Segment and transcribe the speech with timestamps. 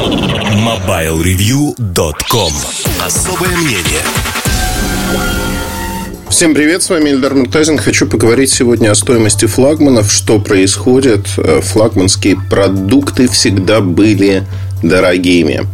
[0.00, 2.52] MobileReview.com
[3.04, 4.00] Особое мнение
[6.30, 7.76] Всем привет, с вами Эльдар Муртазин.
[7.76, 11.26] Хочу поговорить сегодня о стоимости флагманов, что происходит.
[11.36, 14.44] Э, флагманские продукты всегда были
[14.82, 15.66] дорогими.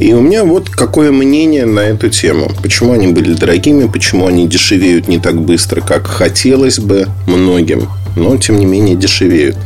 [0.00, 2.50] И у меня вот какое мнение на эту тему.
[2.60, 8.36] Почему они были дорогими, почему они дешевеют не так быстро, как хотелось бы многим, но
[8.36, 9.56] тем не менее дешевеют.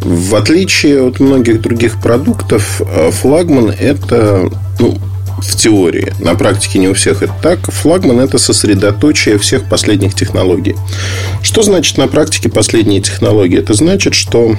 [0.00, 4.98] В отличие от многих других продуктов, э, флагман это ну,
[5.42, 6.12] в теории.
[6.20, 7.70] На практике не у всех это так.
[7.70, 10.74] Флагман– это сосредоточие всех последних технологий.
[11.42, 13.58] Что значит на практике последние технологии?
[13.58, 14.56] Это значит, что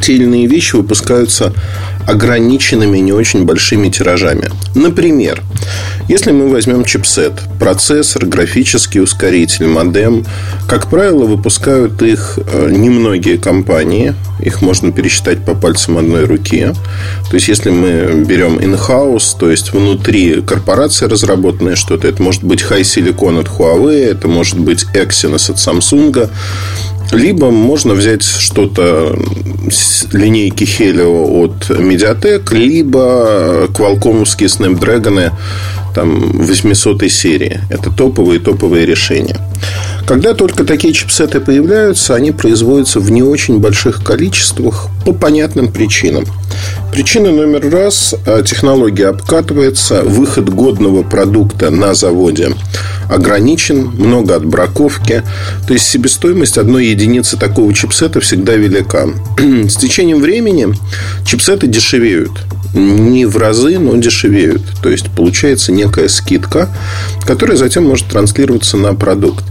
[0.00, 1.52] те или иные вещи выпускаются
[2.06, 4.48] ограниченными, не очень большими тиражами.
[4.74, 5.42] Например,
[6.08, 10.24] если мы возьмем чипсет, процессор, графический ускоритель, модем,
[10.66, 14.14] как правило, выпускают их э, немногие компании.
[14.40, 16.68] Их можно пересчитать по пальцам одной руки.
[17.28, 22.62] То есть, если мы берем in-house, то есть внутри корпорации разработанное что-то, это может быть
[22.62, 26.30] High Silicon от Huawei, это может быть Exynos от Samsung,
[27.12, 29.18] либо можно взять что-то
[30.12, 35.32] линейки Helio от Mediatek, либо квалкомовские Snapdragon
[35.94, 37.60] там, 800 серии.
[37.70, 39.36] Это топовые топовые решения.
[40.06, 46.24] Когда только такие чипсеты появляются, они производятся в не очень больших количествах по понятным причинам.
[46.92, 52.50] Причина номер раз– технология обкатывается, выход годного продукта на заводе
[53.08, 55.22] ограничен, много отбраковки.
[55.66, 59.08] То есть себестоимость одной единицы такого чипсета всегда велика.
[59.68, 60.74] С течением времени
[61.24, 62.32] чипсеты дешевеют
[62.74, 64.62] не в разы, но дешевеют.
[64.82, 66.68] То есть получается некая скидка,
[67.26, 69.44] которая затем может транслироваться на продукт.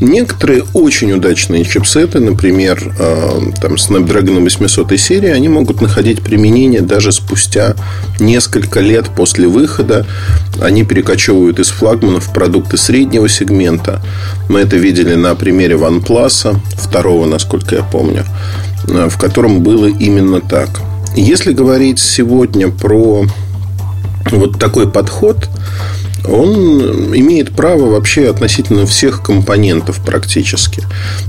[0.00, 7.12] Некоторые очень удачные чипсеты, например, э, там, Snapdragon 800 серии, они могут находить применение даже
[7.12, 7.74] спустя
[8.18, 10.06] несколько лет после выхода.
[10.60, 14.02] Они перекочевывают из флагманов продукты среднего сегмента.
[14.48, 18.24] Мы это видели на примере OnePlus, второго, насколько я помню,
[18.88, 20.68] э, в котором было именно так–
[21.16, 23.26] если говорить сегодня про
[24.30, 25.48] вот такой подход,
[26.28, 30.82] он имеет право вообще относительно всех компонентов практически.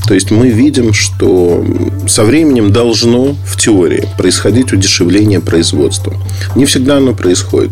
[0.08, 1.66] То есть мы видим, что
[2.08, 6.14] со временем должно в теории происходить удешевление производства.
[6.56, 7.72] Не всегда оно происходит.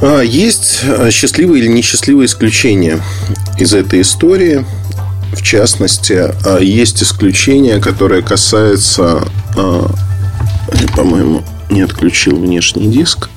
[0.00, 3.00] А есть счастливые или несчастливые исключения
[3.58, 4.64] из этой истории.
[5.32, 6.32] В частности,
[6.62, 9.22] есть исключение, которое касается
[9.56, 9.90] а,
[10.94, 13.28] по-моему, не отключил внешний диск.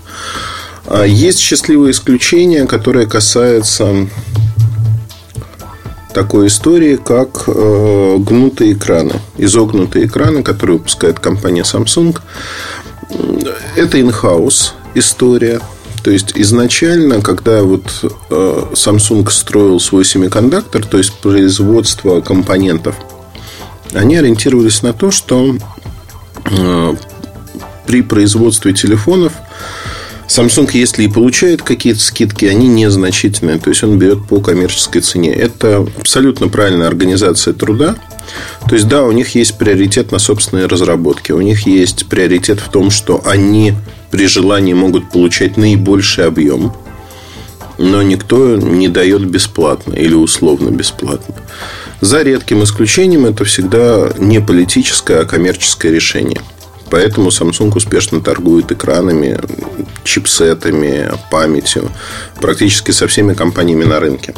[0.94, 4.10] А есть счастливое исключение, которое касается
[6.14, 12.20] такой истории, как э, гнутые экраны, изогнутые экраны, которые выпускает компания Samsung.
[13.78, 15.62] Это in-house история.
[16.04, 17.86] То есть изначально, когда вот
[18.30, 22.98] э, Samsung строил свой семикондуктор, то есть производство компонентов,
[23.94, 25.56] они ориентировались на то, что
[26.52, 26.96] э,
[27.88, 29.32] при производстве телефонов
[30.32, 33.60] Samsung, если и получает какие-то скидки, они незначительные.
[33.60, 35.34] То есть, он берет по коммерческой цене.
[35.34, 37.98] Это абсолютно правильная организация труда.
[38.70, 41.34] То есть, да, у них есть приоритет на собственные разработки.
[41.34, 43.74] У них есть приоритет в том, что они
[44.10, 46.74] при желании могут получать наибольший объем.
[47.78, 51.36] Но никто не дает бесплатно или условно бесплатно.
[52.00, 56.42] За редким исключением это всегда не политическое, а коммерческое решение.
[56.92, 59.40] Поэтому Samsung успешно торгует экранами,
[60.04, 61.90] чипсетами, памятью,
[62.40, 64.36] практически со всеми компаниями на рынке.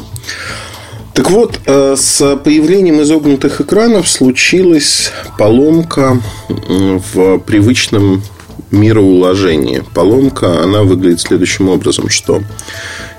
[1.14, 8.22] Так вот, э, с появлением изогнутых экранов случилась поломка в привычном
[8.70, 9.82] мироуложении.
[9.94, 12.42] Поломка, она выглядит следующим образом, что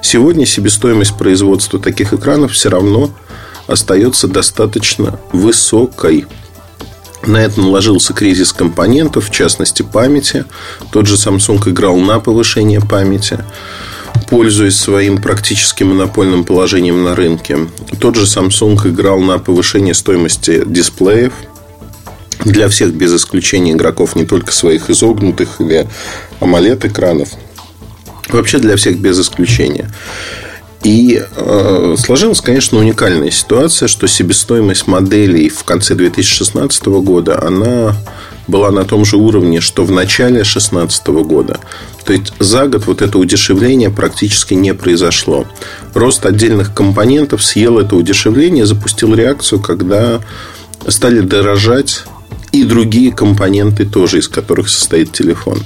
[0.02, 3.12] сегодня себестоимость производства таких экранов все равно
[3.68, 6.26] остается достаточно высокой.
[7.26, 10.46] На это наложился кризис компонентов, в частности памяти.
[10.92, 13.40] Тот же Samsung играл на повышение памяти,
[14.30, 17.68] пользуясь своим практически монопольным положением на рынке.
[18.00, 21.34] Тот же Samsung играл на повышение стоимости дисплеев
[22.44, 25.88] для всех без исключения игроков, не только своих изогнутых или
[26.42, 27.30] AMOLED экранов.
[28.30, 29.90] Вообще для всех без исключения.
[30.86, 37.96] И э, сложилась, конечно, уникальная ситуация, что себестоимость моделей в конце 2016 года, она
[38.48, 41.60] была на том же уровне, что в начале 2016 года.
[42.06, 45.48] То есть за год вот это удешевление практически не произошло.
[45.96, 50.20] Рост отдельных компонентов съел это удешевление, запустил реакцию, когда
[50.88, 52.04] стали дорожать
[52.52, 55.64] и другие компоненты тоже, из которых состоит телефон.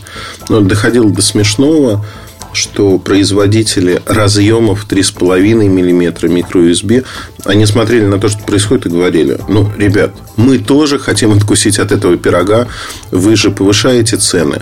[0.48, 2.06] Но доходило до смешного,
[2.54, 7.06] что производители разъемов 3,5 мм микро-USB,
[7.46, 11.92] они смотрели на то, что происходит, и говорили, ну, ребят, мы тоже хотим откусить от
[11.92, 12.68] этого пирога,
[13.12, 14.62] вы же повышаете цены,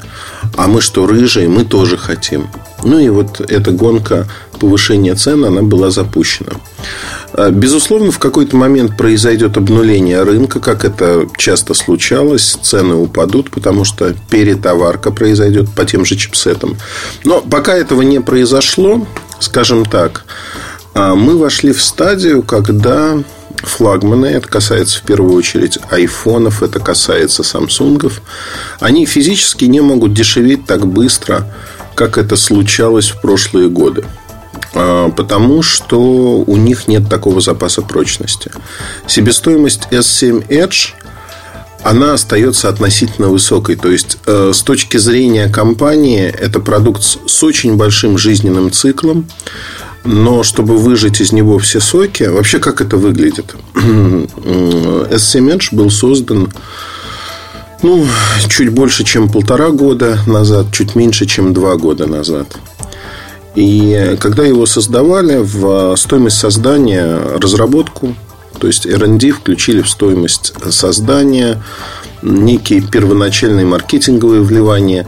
[0.56, 2.48] а мы что, рыжие, мы тоже хотим.
[2.84, 4.28] Ну и вот эта гонка
[4.60, 6.54] повышения цен, она была запущена.
[7.38, 12.58] А, безусловно, в какой-то момент произойдет обнуление рынка, как это часто случалось.
[12.64, 16.78] Цены упадут, потому что перетоварка произойдет по тем же чипсетам.
[17.24, 19.06] Но пока этого не произошло,
[19.40, 20.26] скажем так,
[20.96, 23.20] а, мы вошли в стадию, когда
[23.58, 28.22] флагманы, это касается в первую очередь айфонов, это касается самсунгов,
[28.80, 31.48] они физически не могут дешеветь так быстро,
[31.94, 34.06] как это случалось в прошлые годы.
[34.74, 38.52] А, потому что у них нет такого запаса прочности.
[39.08, 40.94] Себестоимость S7 Edge
[41.84, 43.76] она остается относительно высокой.
[43.76, 49.28] То есть, э, с точки зрения компании, это продукт с очень большим жизненным циклом.
[50.04, 53.56] Но чтобы выжать из него все соки, вообще как это выглядит?
[53.74, 54.28] S7
[55.56, 56.52] Edge был создан
[57.84, 58.08] ну,
[58.50, 62.58] чуть больше, чем полтора года назад, чуть меньше, чем два года назад.
[63.58, 68.14] И когда его создавали, в стоимость создания разработку,
[68.60, 71.64] то есть R&D включили в стоимость создания
[72.22, 75.08] некие первоначальные маркетинговые вливания,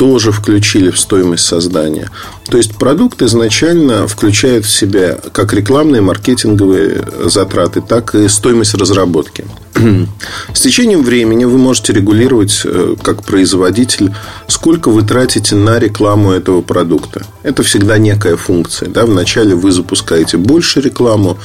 [0.00, 2.10] тоже включили в стоимость создания.
[2.48, 9.44] То есть продукт изначально включает в себя как рекламные, маркетинговые затраты, так и стоимость разработки.
[10.54, 14.14] С течением времени вы можете регулировать э, как производитель,
[14.48, 17.26] сколько вы тратите на рекламу этого продукта.
[17.42, 18.88] Это всегда некая функция.
[18.88, 19.04] Да?
[19.04, 21.36] Вначале вы запускаете больше рекламу,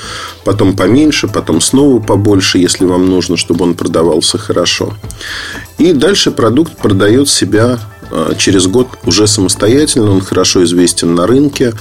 [0.45, 4.93] потом поменьше, потом снова побольше, если вам нужно, чтобы он продавался хорошо.
[5.77, 7.79] И дальше продукт продает себя
[8.37, 11.73] через год уже самостоятельно, он хорошо известен на рынке.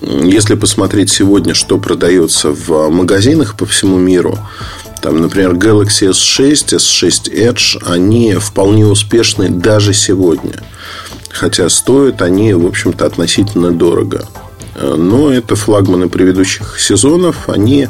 [0.00, 4.38] Если посмотреть сегодня, что продается в магазинах по всему миру,
[5.00, 10.62] там, например, Galaxy S6, S6 Edge, они вполне успешны даже сегодня.
[11.30, 14.26] Хотя стоят они, в общем-то, относительно дорого.
[14.80, 17.48] Но это флагманы предыдущих сезонов.
[17.48, 17.88] Они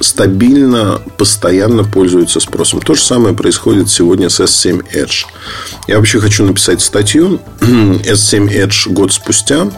[0.00, 2.80] стабильно, постоянно пользуются спросом.
[2.80, 5.26] То же самое происходит сегодня с S7 Edge.
[5.86, 9.70] Я вообще хочу написать статью S7 Edge год спустя.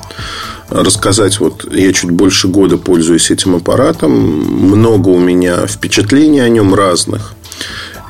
[0.68, 4.12] Рассказать, вот я чуть больше года пользуюсь этим аппаратом.
[4.12, 7.32] Много у меня впечатлений о нем разных.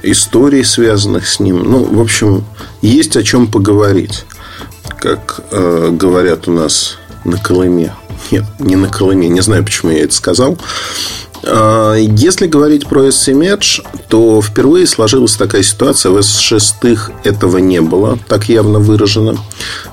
[0.02, 1.62] Историй, связанных с ним.
[1.62, 2.44] Ну, в общем,
[2.82, 4.24] есть о чем поговорить.
[4.98, 7.94] Как э, говорят у нас на Колыме.
[8.30, 9.28] Нет, не на Колыме.
[9.28, 10.58] Не знаю, почему я это сказал.
[11.42, 16.10] А, если говорить про S7 Edge, то впервые сложилась такая ситуация.
[16.10, 19.36] В S6 этого не было так явно выражено.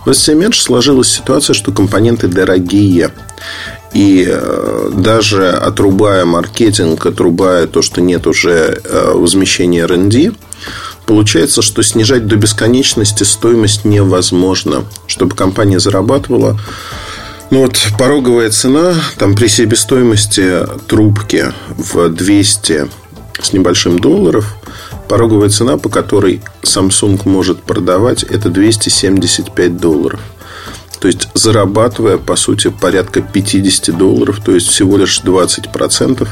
[0.06, 3.12] В S7 Edge сложилась ситуация, что компоненты дорогие.
[3.94, 10.34] И э, даже отрубая маркетинг, отрубая то, что нет уже э, возмещения R&D,
[11.06, 14.84] получается, что снижать до бесконечности стоимость невозможно.
[15.08, 16.60] Чтобы компания зарабатывала,
[17.50, 22.90] ну вот пороговая цена там при себестоимости трубки в 200
[23.42, 24.58] с небольшим долларов
[25.08, 30.20] пороговая цена, по которой Samsung может продавать, это 275 долларов.
[31.00, 36.28] То есть, зарабатывая, по сути, порядка 50 долларов, то есть всего лишь 20%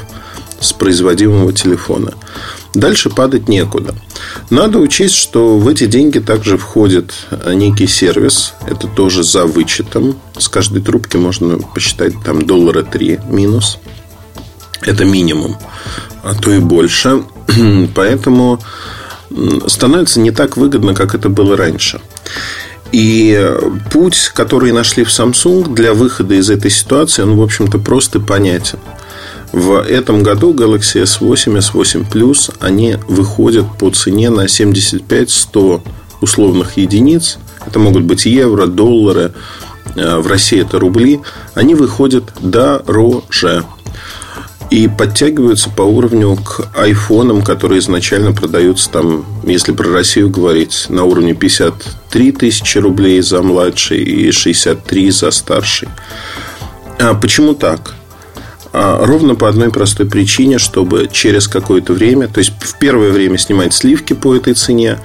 [0.59, 2.13] с производимого телефона.
[2.73, 3.93] Дальше падать некуда.
[4.49, 7.13] Надо учесть, что в эти деньги также входит
[7.47, 8.53] некий сервис.
[8.67, 10.19] Это тоже за вычетом.
[10.37, 13.79] С каждой трубки можно посчитать там доллара 3 минус.
[14.81, 15.57] Это минимум,
[16.23, 17.23] а то и больше.
[17.95, 18.59] Поэтому
[19.67, 21.99] становится не так выгодно, как это было раньше.
[22.91, 23.51] И
[23.91, 28.79] путь, который нашли в Samsung для выхода из этой ситуации, он, в общем-то, просто понятен.
[29.55, 35.81] В этом году Galaxy S8, S8 Plus, они выходят по цене на 75-100
[36.19, 37.37] условных единиц.
[37.65, 39.31] Это могут быть евро, доллары.
[39.95, 41.21] Э, в России это рубли.
[41.53, 43.63] Они выходят дороже.
[44.71, 51.05] И подтягиваются по уровню к айфонам, которые изначально продаются там, если про Россию говорить, на
[51.05, 55.87] уровне 53 тысячи рублей за младший и 63 за старший.
[56.99, 57.95] А почему так?
[58.77, 63.37] А, ровно по одной простой причине, чтобы через какое-то время, то есть в первое время
[63.37, 64.99] снимать сливки по этой цене,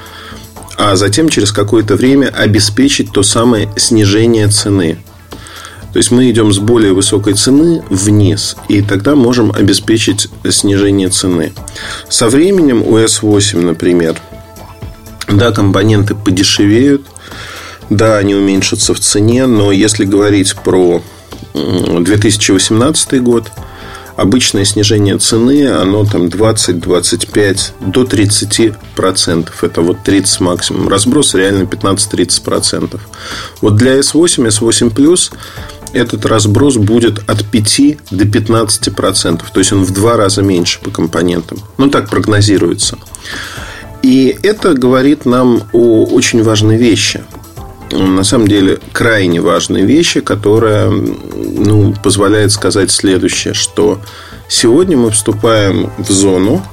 [0.77, 4.99] а затем через какое-то время обеспечить то самое снижение цены.
[5.93, 11.53] То есть мы идем с более высокой цены вниз, и тогда можем обеспечить снижение цены.
[12.09, 14.17] Со временем у S8, например,
[15.29, 17.07] Да, компоненты подешевеют,
[17.89, 21.05] да, они уменьшатся в цене, но если говорить про
[21.55, 23.51] 2018 год,
[24.17, 29.65] обычное снижение цены, оно там 20-25 до 30 процентов.
[29.65, 30.89] Это вот 30 максимум.
[30.89, 33.01] Разброс реально 15-30 процентов.
[33.61, 35.33] Вот для S8, S8 Plus
[35.93, 37.81] этот разброс будет от 5
[38.11, 39.51] до 15 процентов.
[39.51, 41.59] То есть он в два раза меньше по компонентам.
[41.79, 42.99] Ну, так прогнозируется.
[44.03, 47.23] И это говорит нам о очень важной вещи
[47.93, 54.01] на самом деле крайне важные вещи, которая ну, позволяет сказать следующее, что
[54.49, 56.65] сегодня мы вступаем в зону,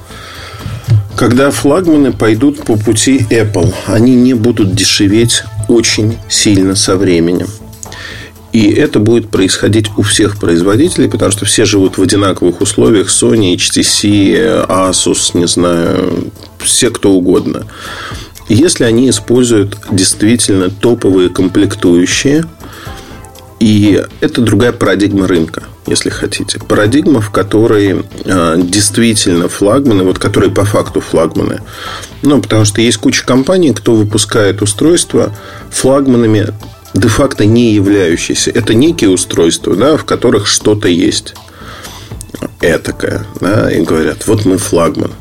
[1.16, 3.74] когда флагманы пойдут по пути Apple.
[3.86, 7.48] Они не будут дешеветь очень сильно со временем.
[8.52, 13.08] И это будет происходить у всех производителей, потому что все живут в одинаковых условиях.
[13.08, 17.66] Sony, HTC, Asus, не знаю, все кто угодно
[18.48, 22.44] если они используют действительно топовые комплектующие,
[23.60, 26.60] и это другая парадигма рынка, если хотите.
[26.60, 31.60] Парадигма, в которой э, действительно флагманы, вот которые по факту флагманы.
[32.22, 35.34] Ну, потому что есть куча компаний, кто выпускает устройства
[35.70, 36.54] флагманами
[36.94, 38.50] де-факто не являющиеся.
[38.50, 41.34] Это некие устройства, да, в которых что-то есть
[42.60, 43.26] этакое.
[43.40, 45.12] Да, и говорят, вот мы флагман.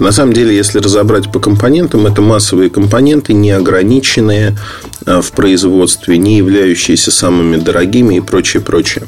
[0.00, 4.56] А на самом деле, если разобрать по компонентам, это массовые компоненты, не ограниченные
[5.04, 9.04] а, в производстве, не являющиеся самыми дорогими и прочее, прочее.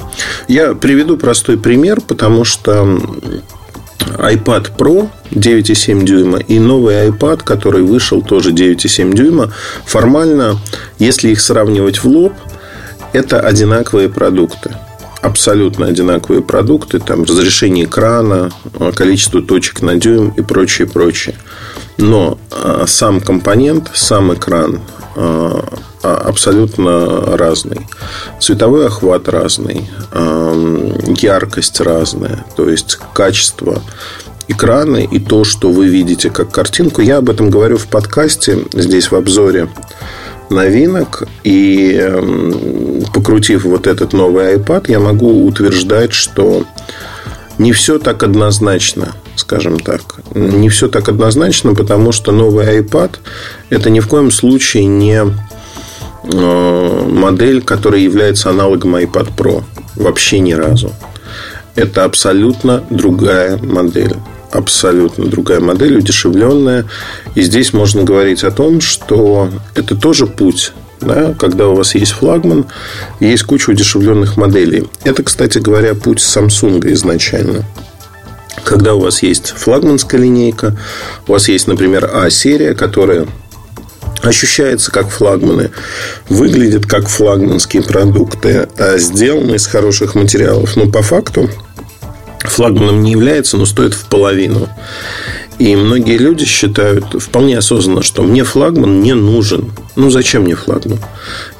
[0.49, 3.01] Я приведу простой пример, потому что
[4.19, 9.51] iPad Pro 9,7 дюйма и новый iPad, который вышел тоже 9,7 дюйма,
[9.87, 10.59] формально,
[10.99, 12.35] если их сравнивать в лоб,
[13.15, 14.77] это одинаковые продукты
[15.23, 18.51] абсолютно одинаковые продукты, там разрешение экрана,
[18.95, 21.37] количество точек на дюйм и прочее, прочее.
[21.97, 24.81] Но а, сам компонент, сам экран
[25.15, 25.65] а,
[26.03, 27.87] а, абсолютно разный.
[28.41, 29.89] Цветовой охват разный,
[31.21, 33.81] яркость разная, то есть качество
[34.49, 37.01] экрана и то, что вы видите как картинку.
[37.01, 39.69] Я об этом говорю в подкасте, здесь в обзоре
[40.53, 41.25] новинок.
[41.45, 42.82] И эм,
[43.13, 46.65] покрутив вот этот новый iPad, я могу утверждать, что
[47.59, 50.01] не все так однозначно, скажем так.
[50.35, 53.17] Не все так однозначно, потому что новый iPad
[53.71, 55.23] это ни в коем случае не
[56.25, 59.65] э, модель, которая является аналогом iPad Pro.
[59.97, 60.93] Вообще ни разу.
[61.75, 64.17] Это абсолютно другая модель
[64.53, 66.85] абсолютно другая модель, удешевленная.
[67.35, 72.13] И здесь можно говорить о том, что это тоже путь да, когда у вас есть
[72.13, 72.67] флагман,
[73.21, 74.89] есть куча удешевленных моделей.
[75.05, 77.65] Это, кстати говоря, путь Samsung изначально.
[78.65, 80.77] Когда у вас есть флагманская линейка,
[81.27, 83.27] у вас есть, например, А-серия, которая
[84.23, 85.71] ощущается как флагманы,
[86.29, 90.77] выглядит как флагманские продукты, а сделаны из хороших материалов.
[90.77, 91.51] Но по факту
[92.41, 94.69] флагманом не является, но стоит в половину.
[95.63, 99.71] И многие люди считают вполне осознанно, что мне флагман не нужен.
[99.95, 100.99] Ну, зачем мне флагман?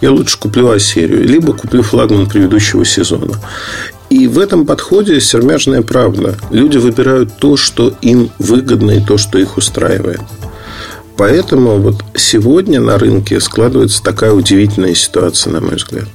[0.01, 3.39] Я лучше куплю А-серию, либо куплю флагман предыдущего сезона.
[4.11, 6.37] И в этом подходе сермяжная правда.
[6.51, 10.23] Люди выбирают то, что им выгодно и то, что их устраивает.
[11.17, 16.09] Поэтому вот сегодня на рынке складывается такая удивительная ситуация, на мой взгляд.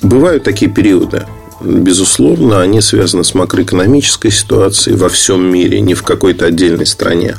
[0.00, 1.26] Бывают такие периоды
[1.64, 7.36] безусловно, они связаны с макроэкономической ситуацией во всем мире, не в какой-то отдельной стране.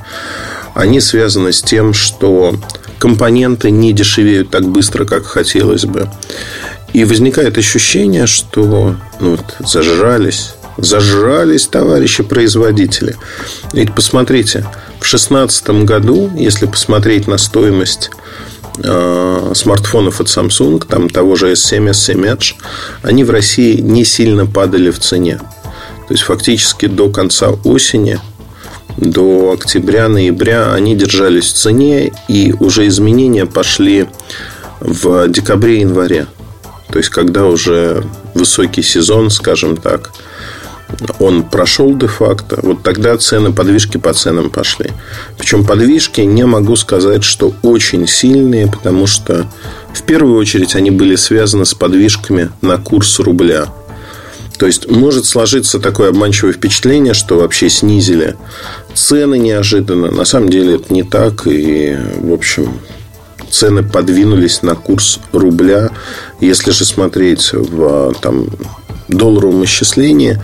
[0.73, 2.55] Они связаны с тем, что
[2.99, 6.09] компоненты не дешевеют так быстро, как хотелось бы.
[6.93, 13.15] И возникает ощущение, что ну, вот, зажрались, зажрались товарищи производители.
[13.73, 14.59] Ведь посмотрите,
[14.99, 18.11] в 2016 году, если посмотреть на стоимость
[18.79, 22.53] Э, смартфонов от Samsung, там того же S7, S7 Edge,
[23.03, 25.37] они в России не сильно падали в цене.
[26.07, 28.19] То есть, фактически до конца осени,
[28.97, 34.07] до октября-ноября они держались в цене, и уже изменения пошли
[34.79, 36.25] в декабре-январе.
[36.91, 38.03] То есть, когда уже
[38.33, 40.11] высокий сезон, скажем так,
[41.19, 44.91] он прошел де-факто, вот тогда цены, подвижки по ценам пошли.
[45.37, 49.47] Причем подвижки не могу сказать, что очень сильные, потому что
[49.93, 53.67] в первую очередь они были связаны с подвижками на курс рубля.
[54.57, 58.35] То есть может сложиться такое обманчивое впечатление, что вообще снизили
[58.93, 60.11] цены неожиданно.
[60.11, 61.47] На самом деле это не так.
[61.47, 62.79] И, в общем,
[63.49, 65.89] цены подвинулись на курс рубля.
[66.39, 68.47] Если же смотреть в там,
[69.07, 70.39] долларовом исчислении,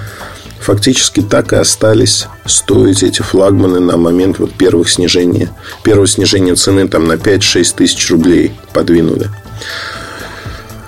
[0.59, 5.49] фактически так и остались стоить эти флагманы на момент вот первых снижения,
[5.83, 9.29] первого снижения цены там на 5-6 тысяч рублей подвинули.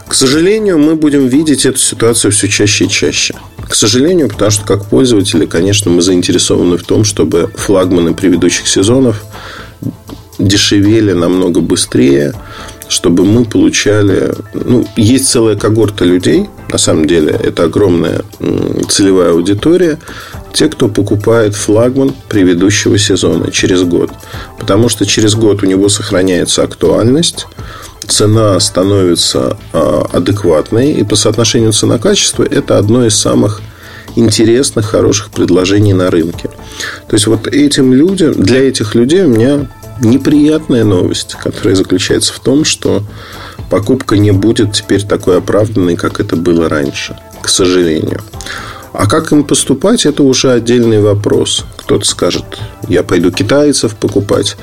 [0.07, 3.33] К сожалению, мы будем видеть эту ситуацию все чаще и чаще.
[3.67, 9.23] К сожалению, потому что как пользователи, конечно, мы заинтересованы в том, чтобы флагманы предыдущих сезонов
[10.37, 12.33] дешевели намного быстрее,
[12.91, 14.33] чтобы мы получали...
[14.53, 18.23] Ну, есть целая когорта людей, на самом деле, это огромная
[18.89, 19.97] целевая аудитория,
[20.51, 24.11] те, кто покупает флагман предыдущего сезона через год.
[24.59, 27.47] Потому что через год у него сохраняется актуальность,
[28.07, 33.61] цена становится а, адекватной, и по соотношению цена-качество это одно из самых
[34.17, 36.49] интересных, хороших предложений на рынке.
[37.07, 39.67] То есть, вот этим людям, для этих людей у меня
[39.99, 43.03] неприятная новость, которая заключается в том, что
[43.69, 48.21] покупка не будет теперь такой оправданной, как это было раньше, к сожалению.
[48.93, 51.65] А как им поступать, это уже отдельный вопрос.
[51.77, 52.45] Кто-то скажет,
[52.87, 54.57] я пойду китайцев покупать.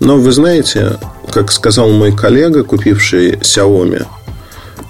[0.00, 0.98] Но вы знаете,
[1.30, 4.06] как сказал мой коллега, купивший Xiaomi,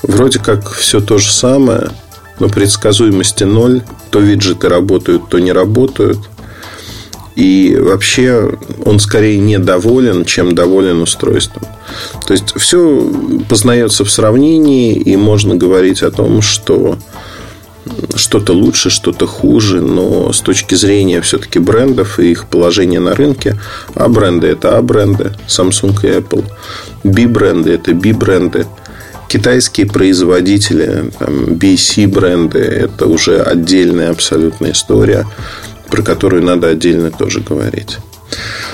[0.02, 1.90] вроде как все то же самое,
[2.38, 3.82] но предсказуемости ноль.
[4.10, 6.18] То виджеты работают, то не работают.
[7.40, 8.52] И вообще
[8.84, 11.62] он скорее недоволен, чем доволен устройством.
[12.26, 13.10] То есть все
[13.48, 16.98] познается в сравнении, и можно говорить о том, что
[18.14, 23.56] что-то лучше, что-то хуже, но с точки зрения все-таки брендов и их положения на рынке,
[23.94, 26.44] А бренды это А бренды, Samsung и Apple,
[27.04, 28.66] B бренды это B бренды,
[29.28, 35.24] китайские производители, там, BC бренды, это уже отдельная абсолютная история
[35.90, 37.98] про которую надо отдельно тоже говорить.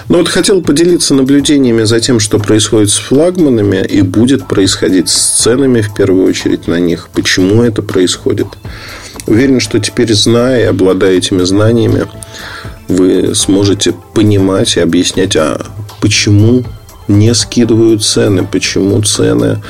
[0.08, 5.42] Но вот хотел поделиться наблюдениями за тем, что происходит с флагманами и будет происходить с
[5.42, 7.08] ценами в первую очередь на них.
[7.12, 8.46] Почему это происходит?
[9.26, 12.06] Уверен, что теперь, зная и обладая этими знаниями,
[12.86, 15.60] вы сможете понимать и объяснять, а
[16.00, 16.62] почему
[17.08, 19.60] не скидывают цены, почему цены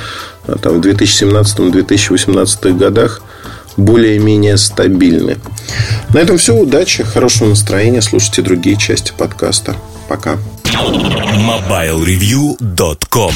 [0.46, 3.22] а, там, в 2017-2018 годах
[3.76, 5.38] более-менее стабильны.
[6.12, 6.54] На этом все.
[6.54, 8.02] Удачи, хорошего настроения.
[8.02, 9.74] Слушайте другие части подкаста.
[10.08, 10.38] Пока.
[10.64, 13.32] MobileReview.com